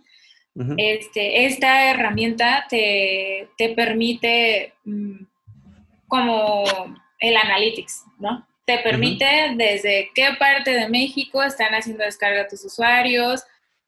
[0.77, 5.23] este, esta herramienta te, te permite mm,
[6.07, 6.63] como
[7.19, 8.47] el analytics, ¿no?
[8.65, 13.43] Te permite desde qué parte de México están haciendo descarga tus usuarios,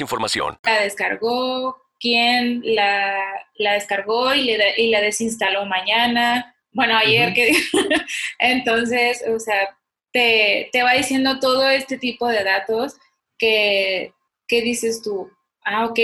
[0.00, 6.54] información la descargó, quién la, descargó y, le, y la desinstaló mañana.
[6.72, 7.52] Bueno, ayer que...
[8.38, 9.76] Entonces, o sea,
[10.12, 12.96] te, va diciendo todo este tipo de datos
[13.38, 14.12] que,
[14.48, 15.30] dices tú,
[15.64, 15.98] ah, ok,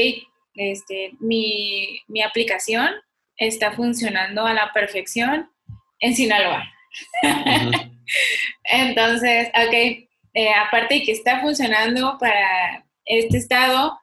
[0.54, 2.90] este, mi, mi aplicación
[3.36, 5.50] está funcionando a la perfección
[6.00, 6.70] en Sinaloa.
[8.64, 9.74] Entonces, ok,
[10.34, 13.98] eh, aparte de que está funcionando para este estado,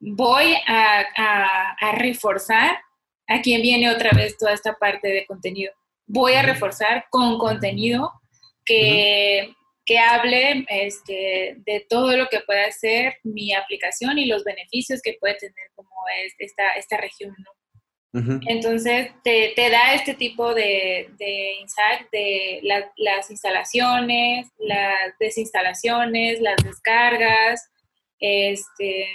[0.00, 2.78] voy a, reforzar
[3.26, 5.72] a quien viene otra vez toda esta parte de contenido.
[6.06, 8.12] Voy a reforzar con contenido
[8.64, 9.54] que,
[10.10, 15.34] hable este, de todo lo que puede hacer mi aplicación y los beneficios que puede
[15.34, 15.90] tener como
[16.24, 17.34] es esta, esta región.
[18.46, 22.60] Entonces, te, da este tipo de, de insight de
[22.96, 27.68] las instalaciones, las desinstalaciones, las descargas,
[28.18, 29.08] este,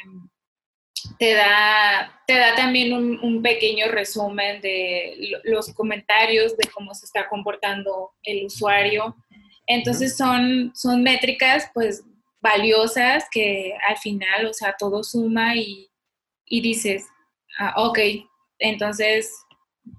[1.18, 7.28] te da, te da también un, pequeño resumen de los comentarios de cómo se está
[7.28, 9.16] comportando el usuario.
[9.66, 12.04] Entonces son, son métricas pues
[12.42, 15.90] valiosas que al final, o sea, todo suma y,
[16.50, 17.06] dices,
[17.60, 18.00] ah, ok,
[18.60, 19.34] entonces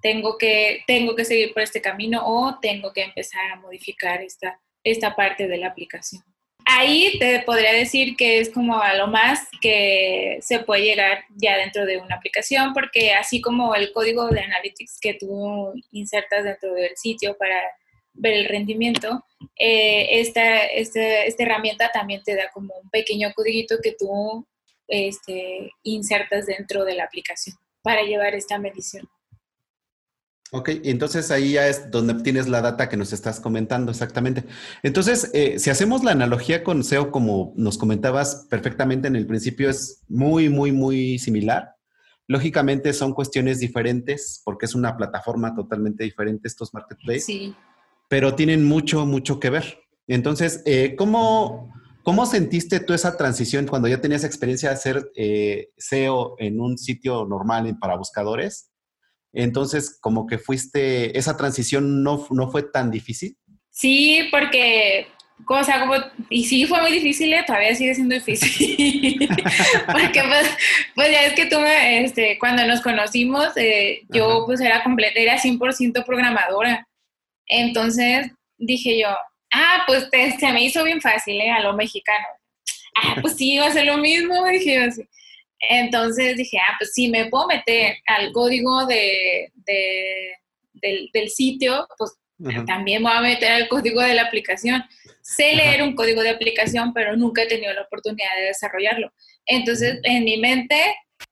[0.03, 4.61] tengo que, tengo que seguir por este camino o tengo que empezar a modificar esta,
[4.85, 6.23] esta parte de la aplicación
[6.71, 11.57] ahí te podría decir que es como a lo más que se puede llegar ya
[11.57, 16.75] dentro de una aplicación, porque así como el código de Analytics que tú insertas dentro
[16.75, 17.57] del sitio para
[18.13, 19.25] ver el rendimiento,
[19.57, 24.47] eh, esta, esta, esta, herramienta también te da como un pequeño codiguito que tú
[24.89, 29.09] este, insertas dentro de la aplicación para llevar esta medición.
[30.53, 34.45] Ok, entonces ahí ya es donde tienes la data que nos estás comentando exactamente.
[34.83, 39.71] Entonces, eh, si hacemos la analogía con SEO, como nos comentabas perfectamente en el principio,
[39.71, 41.77] es muy, muy, muy similar.
[42.27, 47.55] Lógicamente son cuestiones diferentes porque es una plataforma totalmente diferente estos marketplaces, sí.
[48.09, 49.79] pero tienen mucho, mucho que ver.
[50.09, 55.71] Entonces, eh, ¿cómo, ¿cómo sentiste tú esa transición cuando ya tenías experiencia de hacer eh,
[55.77, 58.70] SEO en un sitio normal para buscadores?
[59.33, 63.37] Entonces, como que fuiste, esa transición no, no fue tan difícil.
[63.71, 65.07] Sí, porque,
[65.45, 65.95] cosa como,
[66.29, 67.45] y sí fue muy difícil, ¿eh?
[67.47, 69.19] todavía sigue siendo difícil.
[69.87, 70.51] porque pues,
[70.95, 75.39] pues, ya es que tú, este, cuando nos conocimos, eh, yo pues era completa, era
[75.39, 76.87] 100% programadora.
[77.47, 79.09] Entonces dije yo,
[79.53, 81.51] ah, pues se me hizo bien fácil, ¿eh?
[81.51, 82.27] A lo mexicano.
[83.03, 85.03] Ah, pues sí, iba a ser lo mismo, dije así.
[85.69, 89.53] Entonces dije, ah, pues si me puedo meter al código de,
[90.75, 92.13] del, sitio, pues
[92.67, 94.83] también voy a meter al código de la aplicación.
[95.21, 99.13] Sé leer un código de aplicación, pero nunca he tenido la oportunidad de desarrollarlo.
[99.45, 100.81] Entonces, en mi mente,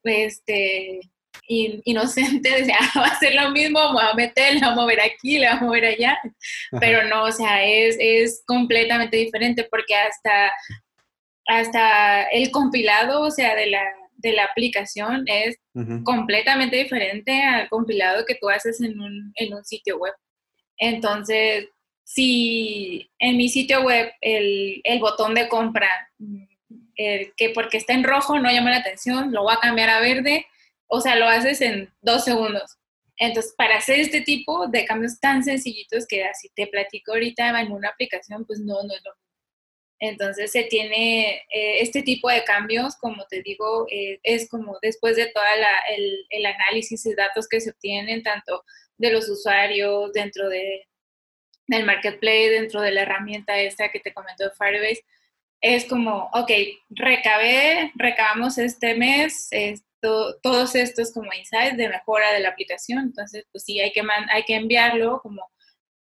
[0.05, 1.01] este,
[1.49, 4.83] inocente, decía, ah, va a ser lo mismo, me voy a meter, la voy a
[4.83, 6.19] mover aquí, la voy a mover allá.
[6.79, 10.53] Pero no, o sea, es, es completamente diferente porque hasta,
[11.47, 13.83] hasta el compilado, o sea, de la,
[14.19, 15.57] de la aplicación es
[16.05, 20.13] completamente diferente al compilado que tú haces en un, sitio web.
[20.77, 21.69] Entonces,
[22.05, 26.45] si en mi sitio web el, botón de compra, mm,
[26.97, 30.47] que porque está en rojo no llama la atención, lo voy a cambiar a verde,
[30.89, 32.77] o sea, lo haces en dos segundos.
[33.19, 37.73] Entonces, para hacer este tipo de cambios tan sencillitos que así te platico ahorita en
[37.73, 39.13] una aplicación, pues no, no es lo
[40.01, 45.17] entonces se tiene eh, este tipo de cambios, como te digo, eh, es como después
[45.17, 45.43] de todo
[45.97, 48.65] el, el, análisis y datos que se obtienen, tanto
[48.97, 50.87] de los usuarios dentro de,
[51.67, 55.05] del marketplace, dentro de la herramienta esta que te comentó Firebase,
[55.61, 56.51] es como, ok,
[56.91, 63.45] recabé, recabamos este mes esto, todos estos como insights de mejora de la aplicación, entonces
[63.51, 65.43] pues sí, hay que, hay que enviarlo como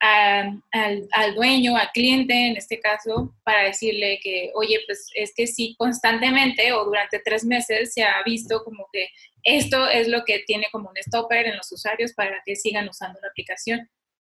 [0.01, 5.75] al, dueño, al cliente en este caso, para decirle que, oye, pues es que sí,
[5.79, 9.09] constantemente o durante tres meses se ha visto como que
[9.43, 13.19] esto es lo que tiene como un stopper en los usuarios para que sigan usando
[13.21, 13.91] la aplicación.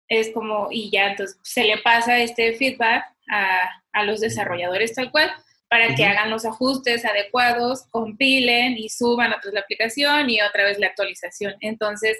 [0.08, 5.10] Es como, y ya entonces se le pasa este feedback a, a los desarrolladores tal
[5.10, 5.32] cual
[5.68, 10.64] para que hagan los ajustes adecuados, compilen y suban otra vez la aplicación y otra
[10.64, 11.56] vez la actualización.
[11.60, 12.16] Entonces,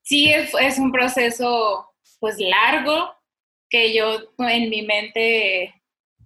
[0.00, 1.87] sí es, es un proceso
[2.18, 3.14] pues largo
[3.70, 5.74] que yo en mi mente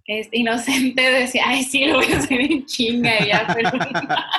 [0.06, 3.46] es inocente decía, ay, sí, lo voy a hacer en chinga ya,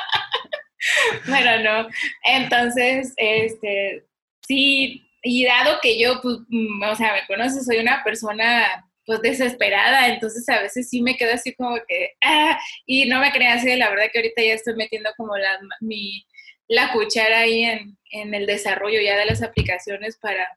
[1.26, 1.90] pero no.
[2.24, 4.04] Entonces, este,
[4.48, 9.22] sí, y dado que yo, pues, mm, o sea, me conoces, soy una persona pues
[9.22, 13.58] desesperada, entonces a veces sí me quedo así como que, ah, y no me creas
[13.60, 16.26] así, la verdad que ahorita ya estoy metiendo como la, mi,
[16.70, 20.48] la cuchara ahí en, en el desarrollo ya de las aplicaciones para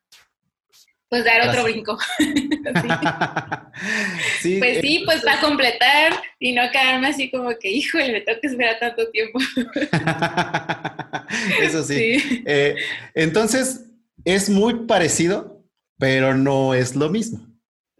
[1.23, 1.99] pues dar otro brinco.
[4.41, 4.59] sí.
[4.59, 8.49] pues sí, pues para completar y no quedarme así como que, híjole, me tengo que
[8.49, 9.39] esperar tanto tiempo.
[11.61, 12.43] Eso sí.
[12.47, 12.77] Eh,
[13.15, 13.87] entonces,
[14.25, 15.57] es muy parecido
[15.99, 17.41] pero no es lo mismo.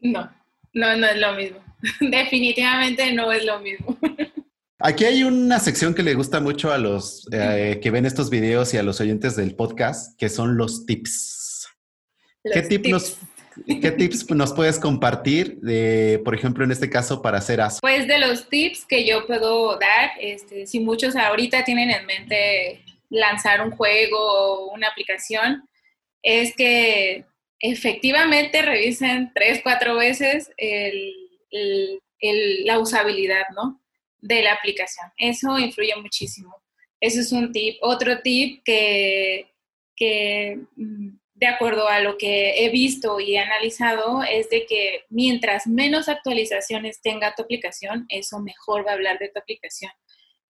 [0.01, 0.31] No,
[0.73, 1.59] no, no es lo mismo.
[2.01, 3.99] Definitivamente no es lo mismo.
[4.79, 8.75] Aquí hay una sección que le gusta mucho a los eh, que ven estos videos
[8.75, 11.56] y a los oyentes del podcast, que son los tips.
[12.53, 12.89] ¿Qué, tips.
[12.89, 13.19] Nos,
[13.67, 17.79] ¿Qué tips nos puedes compartir, de, por ejemplo, en este caso, para hacer ASO?
[17.81, 22.83] Pues de los tips que yo puedo dar, este, si muchos ahorita tienen en mente
[23.09, 25.69] lanzar un juego o una aplicación,
[26.23, 27.25] es que
[27.61, 30.51] efectivamente revisen tres, cuatro veces
[32.65, 33.81] la usabilidad, ¿no?
[34.21, 35.07] De la aplicación.
[35.17, 36.55] Eso influye muchísimo.
[37.01, 37.77] Eso es un tip.
[37.83, 39.53] Otro tip que,
[39.95, 45.05] que, mm, de acuerdo a lo que he visto y he analizado, es de que
[45.11, 49.93] mientras menos actualizaciones tenga tu aplicación, eso mejor va a hablar de tu aplicación.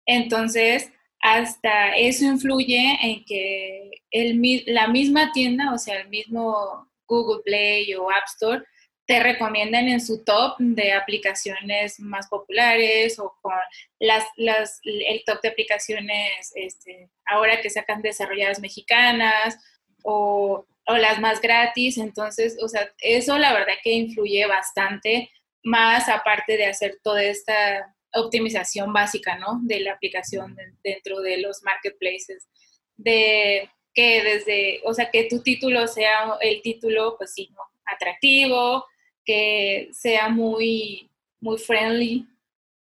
[0.07, 7.43] Entonces, hasta eso influye en que el, la misma tienda, o sea, el mismo Google
[7.45, 8.62] Play o App Store,
[9.07, 13.55] te recomiendan en su top de aplicaciones más populares o con
[13.99, 19.59] las, el top de aplicaciones este, ahora que sacan desarrolladas mexicanas
[20.05, 21.99] o, o, las más gratis.
[21.99, 25.30] Entonces, o sea, eso la verdad que influye bastante,
[25.62, 29.61] más aparte de hacer toda esta optimización básica, ¿no?
[29.62, 32.49] De la aplicación dentro de los marketplaces.
[32.97, 37.62] De que desde, o sea, que tu título sea el título, pues sí, ¿no?
[37.87, 38.84] Atractivo,
[39.24, 41.11] que sea muy,
[41.41, 42.26] muy friendly,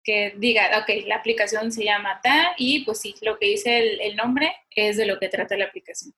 [0.03, 4.15] que diga, ok, la aplicación se llama ta y pues sí, lo que dice el,
[4.15, 6.13] nombre es de lo que trata la aplicación.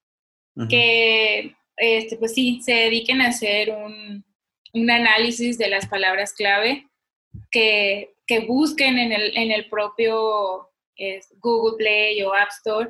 [0.70, 4.26] Que, este, pues sí, se dediquen a hacer un,
[4.74, 6.88] un análisis de las palabras clave
[7.52, 10.70] que, que busquen en el, en el propio
[11.42, 12.90] Google Play o App Store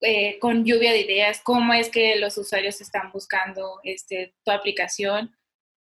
[0.00, 5.34] Eh, con lluvia de ideas, cómo es que los usuarios están buscando este, tu aplicación,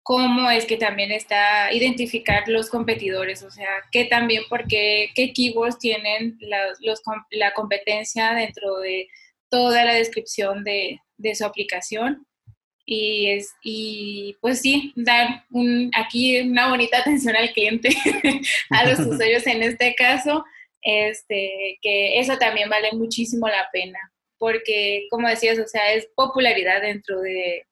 [0.04, 5.80] cómo es que también está identificar los competidores, o sea, qué también, porque qué keywords
[5.80, 7.02] tienen la, los,
[7.32, 9.08] la competencia dentro de
[9.50, 12.26] toda la descripción de, de su aplicación.
[12.86, 17.90] Y, es, y pues sí, dar un, aquí una bonita atención al cliente,
[18.70, 20.44] a los usuarios en este caso,
[20.84, 24.00] este, que eso también vale muchísimo la pena
[24.44, 27.66] porque, como decías, o sea, es popularidad dentro de,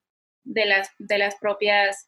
[0.45, 2.07] las, de las propias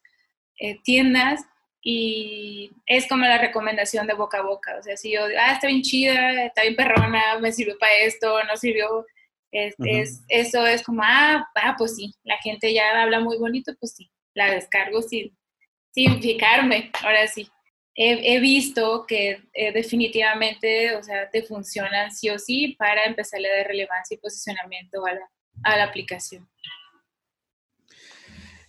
[0.58, 1.42] eh, tiendas
[1.82, 4.74] y es como la recomendación de boca a boca.
[4.78, 8.42] O sea, si yo, ah, está bien chida, está bien perrona, me sirvió para esto,
[8.44, 9.04] no sirvió,
[9.52, 13.92] es, eso es como, ah, ah, pues sí, la gente ya habla muy bonito, pues
[13.94, 15.36] sí, la descargo sin,
[15.90, 17.46] sin fijarme, ahora sí
[17.96, 23.58] he, visto que eh, definitivamente, o sea, te funcionan sí o sí para empezarle a
[23.58, 25.02] dar relevancia y posicionamiento
[25.64, 26.48] a la, aplicación.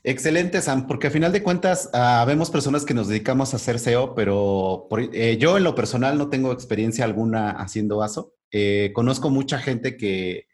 [0.03, 3.79] Excelente, Sam, porque a final de cuentas uh, vemos personas que nos dedicamos a hacer
[3.79, 8.35] SEO, pero eh, yo en lo personal no tengo experiencia alguna haciendo ASO.
[8.51, 10.47] Eh, conozco mucha gente que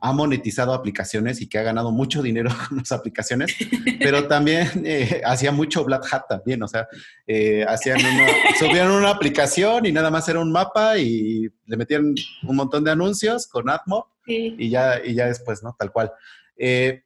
[0.00, 3.54] ha monetizado aplicaciones y que ha ganado mucho dinero con las aplicaciones,
[3.98, 6.88] pero también eh, hacía mucho Black Hat también, o sea,
[7.26, 8.26] eh, hacían una,
[8.58, 12.90] subían una aplicación y nada más era un mapa y le metían un montón de
[12.90, 15.74] anuncios con AdMob y, ya, y ya después, ¿no?
[15.78, 16.12] Tal cual.
[16.56, 17.02] Eh,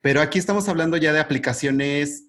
[0.00, 2.26] pero aquí estamos hablando ya de aplicaciones,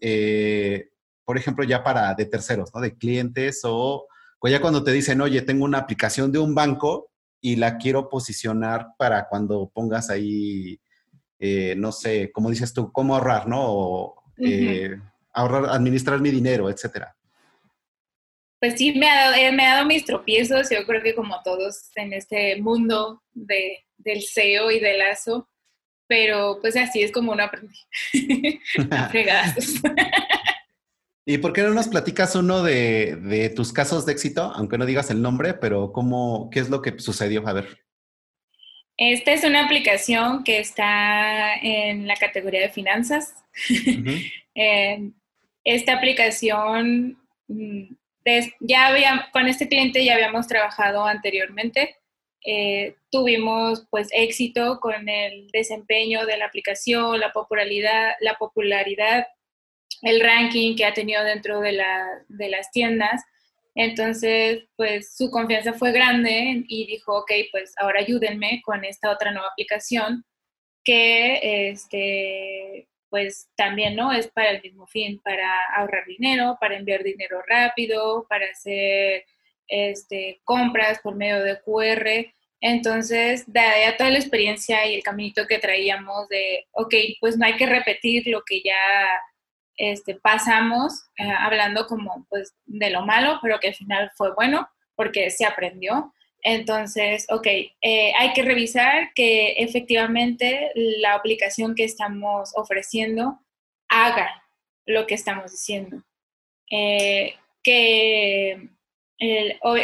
[1.26, 2.82] por ejemplo, ya para de terceros, ¿no?
[2.82, 4.08] De clientes o,
[4.40, 7.11] o ya cuando te dicen, oye, tengo una aplicación de un banco
[7.42, 10.80] y la quiero posicionar para cuando pongas ahí,
[11.40, 13.62] eh, no sé, como dices tú, cómo ahorrar, ¿no?
[13.62, 14.96] O, eh,
[15.34, 17.16] ahorrar, administrar mi dinero, etcétera.
[18.60, 21.42] Pues sí, me ha, dado, eh, me ha dado mis tropiezos, yo creo que como
[21.44, 25.50] todos en este mundo de, del SEO y del lazo,
[26.08, 27.74] pero pues así es como uno aprende.
[31.26, 35.12] ¿Y por qué no nos platicas uno de, tus casos de éxito, aunque no digas
[35.12, 37.48] el nombre, pero cómo, qué es lo que sucedió?
[37.48, 37.80] A ver.
[38.98, 43.36] Esta es una aplicación que está en la categoría de finanzas.
[44.54, 45.10] Eh,
[45.64, 47.18] esta aplicación,
[47.48, 47.84] mm,
[48.60, 52.02] ya había, con este cliente ya habíamos trabajado anteriormente
[52.44, 59.28] eh, tuvimos pues éxito con el desempeño de la aplicación, la popularidad, la popularidad,
[60.02, 61.82] el ranking que ha tenido dentro de,
[62.28, 63.22] de las tiendas.
[63.76, 69.32] Entonces, pues su confianza fue grande y dijo, ok, pues ahora ayúdenme con esta otra
[69.32, 70.26] nueva aplicación
[70.84, 77.04] que este, pues también no es para el mismo fin, para ahorrar dinero, para enviar
[77.04, 79.26] dinero rápido, para hacer
[79.68, 82.34] este, compras por medio de QR.
[82.62, 87.56] Entonces, dada toda la experiencia y el caminito que traíamos de, ok, pues no hay
[87.56, 88.76] que repetir lo que ya
[89.78, 94.70] este, pasamos, eh, hablando como pues de lo malo, pero que al final fue bueno
[94.96, 96.14] porque se aprendió.
[96.44, 103.40] Entonces, ok, eh, hay que revisar que efectivamente la aplicación que estamos ofreciendo
[103.90, 104.44] haga
[104.86, 106.04] lo que estamos diciendo.
[106.72, 108.70] Eh, que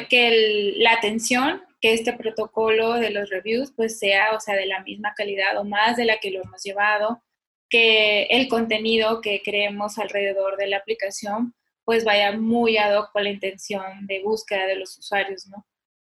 [0.09, 4.81] que la atención, que este protocolo de los reviews pues sea, o sea, de la
[4.81, 7.21] misma calidad o más de la que lo hemos llevado,
[7.69, 11.53] que el contenido que creemos alrededor de la aplicación
[11.87, 15.65] pues vaya muy ad hoc con la intención de búsqueda de los usuarios, ¿no?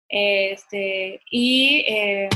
[0.10, 2.30] Este, y em,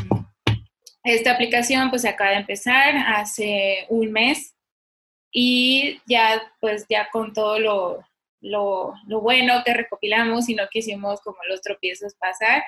[1.04, 4.56] esta aplicación pues acaba de empezar hace un mes
[5.30, 8.04] y ya pues ya con todo lo,
[8.40, 12.64] lo, bueno que recopilamos y no quisimos como los tropiezos pasar.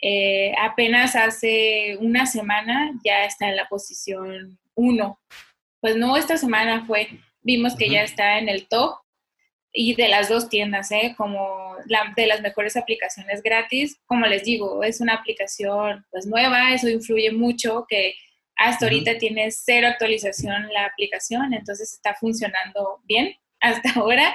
[0.00, 5.18] Eh, apenas hace una semana ya está en la posición 1.
[5.84, 7.08] Pues no esta semana fue,
[7.42, 8.94] vimos que ya está en el top
[9.70, 11.14] y de las dos tiendas, ¿eh?
[11.14, 14.00] como la, de las mejores aplicaciones gratis.
[14.06, 18.14] Como les digo, es una aplicación pues nueva, eso influye mucho, que
[18.56, 24.34] hasta ahorita tiene cero actualización la aplicación, entonces está funcionando bien hasta ahora.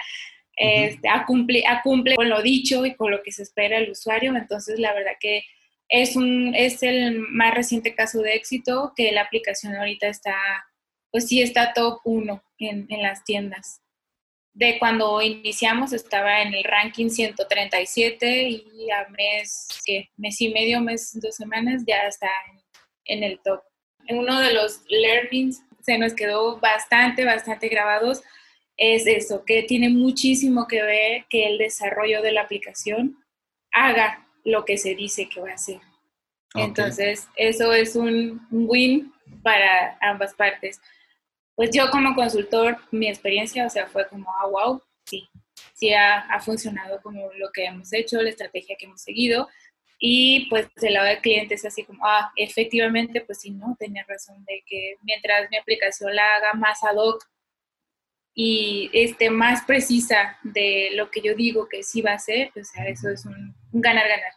[0.56, 4.36] Este, a, cumple, cumple con lo dicho y con lo que se espera el usuario,
[4.36, 5.42] entonces la verdad que
[5.88, 10.36] es, un, es el más reciente caso de éxito que la aplicación ahorita está,
[11.12, 13.82] pues sí está top 1 en, en las tiendas
[14.60, 20.10] de cuando iniciamos estaba en el ranking 137 y a mes, ¿qué?
[20.18, 22.30] mes y medio, mes, dos semanas, ya está
[23.06, 23.62] en, el top.
[24.10, 28.22] Uno de los learnings se nos quedó bastante, bastante grabados
[28.76, 33.18] es eso, que tiene muchísimo que ver que el desarrollo de la aplicación
[33.72, 35.80] haga lo que se dice que va a hacer.
[36.56, 40.82] Entonces, eso es un win para ambas partes
[41.60, 45.28] pues yo como consultor, mi experiencia, o sea, fue como, ah, wow, sí,
[45.74, 49.46] sí ha, ha, funcionado como lo que hemos hecho, la estrategia que hemos seguido.
[50.00, 54.06] Y pues del lado del cliente es así como, ah, efectivamente, pues sí, no, tenía
[54.08, 57.28] razón de que mientras mi aplicación la haga más ad hoc
[58.34, 62.72] y esté más precisa de lo que yo digo que sí va a ser, pues
[62.88, 64.32] eso es un ganar-ganar,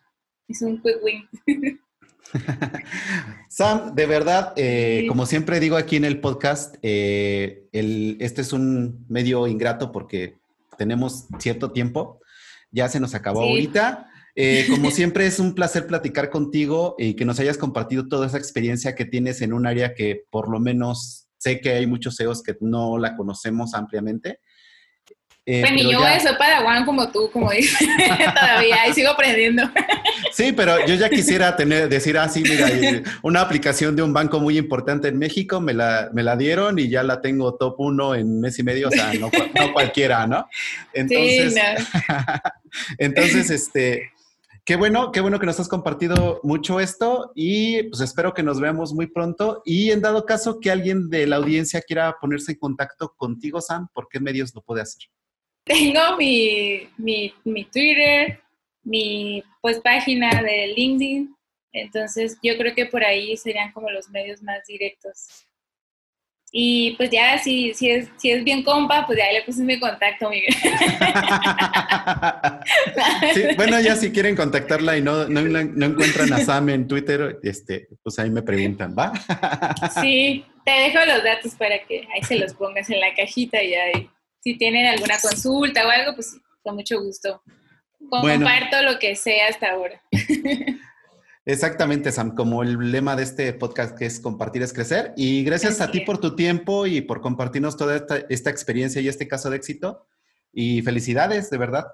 [0.49, 1.29] es un quick win.
[3.49, 9.05] Sam, de verdad, eh, como siempre digo aquí en el podcast, eh, este es un
[9.09, 10.39] medio ingrato porque
[10.79, 12.21] tenemos cierto tiempo.
[12.71, 14.09] Ya se nos acabó ahorita.
[14.35, 18.39] Eh, como siempre, es un placer platicar contigo y que nos hayas compartido toda esa
[18.39, 22.43] experiencia que tienes en un área que por lo menos sé que hay muchos CEOs
[22.43, 24.41] que no la conocemos ampliamente.
[25.45, 26.21] Eh, pues yo ya...
[26.21, 27.77] soy padawan como tú, como dices,
[28.41, 29.65] todavía, y sigo aprendiendo.
[30.33, 34.41] Sí, pero yo ya quisiera tener, decir así, ah, mira, una aplicación de un banco
[34.41, 38.15] muy importante en México, me la, me la dieron y ya la tengo top uno
[38.15, 39.31] en mes y medio, o sea, no,
[39.73, 40.47] cualquiera, ¿no?
[40.93, 41.55] Entonces,
[42.99, 44.13] entonces, este,
[44.65, 48.61] qué bueno, qué bueno que nos has compartido mucho esto y pues espero que nos
[48.61, 52.59] veamos muy pronto y en dado caso que alguien de la audiencia quiera ponerse en
[52.59, 55.03] contacto contigo, Sam, ¿por qué medios lo puede hacer?
[55.65, 58.42] Tengo mi, mi, mi Twitter,
[58.83, 61.35] mi pues página de LinkedIn,
[61.73, 65.47] entonces yo creo que por ahí serían como los medios más directos.
[66.55, 69.81] Y pues ya, si, si, es, si es bien compa, pues ya le puse mi
[69.81, 70.55] contacto, Miguel.
[73.57, 77.89] bueno, ya si quieren contactarla y no, no, no, encuentran a Sam en Twitter, este,
[78.03, 79.15] pues ahí me preguntan, ¿va?
[80.03, 83.73] sí, te dejo los datos para que ahí se los pongas en la cajita y
[83.73, 84.11] ahí
[84.41, 87.43] si tienen alguna consulta o algo, pues con mucho gusto.
[88.11, 90.03] Comparto lo que sea hasta ahora.
[91.45, 95.13] Exactamente, Sam, como el lema de este podcast que es compartir es crecer.
[95.17, 99.09] Y gracias a ti por tu tiempo y por compartirnos toda esta, esta, experiencia y
[99.09, 100.07] este caso de éxito.
[100.53, 101.87] Y felicidades, de verdad.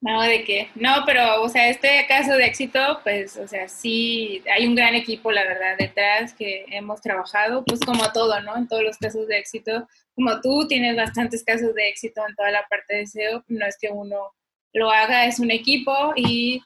[0.00, 0.68] No, de qué.
[0.74, 4.94] No, pero, o sea, este caso de éxito, pues, o sea, sí, hay un gran
[4.94, 8.56] equipo, la verdad, detrás que hemos trabajado, pues como todo, ¿no?
[8.56, 12.50] En todos los casos de éxito, como tú tienes bastantes casos de éxito en toda
[12.50, 14.32] la parte de SEO, no es que uno
[14.76, 16.62] lo haga, es un equipo y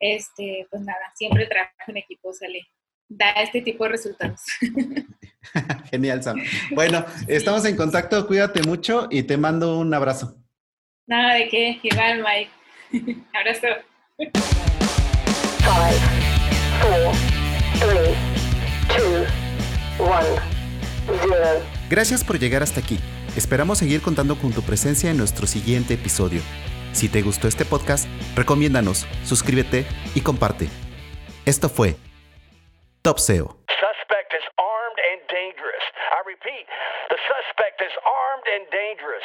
[0.00, 2.66] este, pues nada, siempre trabajo en equipo, sale,
[3.06, 4.40] da este tipo de resultados.
[5.90, 6.42] Genial, Sam.
[6.74, 10.38] Bueno, estamos en contacto, cuídate mucho y te mando un abrazo.
[11.06, 13.20] Nada de qué, igual, Mike.
[13.34, 13.66] abrazo.
[15.58, 16.00] Five,
[16.80, 17.14] four,
[17.78, 18.14] three,
[18.96, 20.26] two, one,
[21.28, 21.62] zero.
[21.90, 22.98] Gracias por llegar hasta aquí.
[23.36, 26.40] Esperamos seguir contando con tu presencia en nuestro siguiente episodio.
[26.92, 30.68] Si te gustó este podcast, recomiéndanos, suscríbete y comparte.
[31.46, 31.96] Esto fue
[33.02, 33.56] Top SEO.
[33.68, 35.84] Suspect is armed and dangerous.
[36.12, 36.66] I repeat,
[37.08, 39.24] the suspect is armed and dangerous.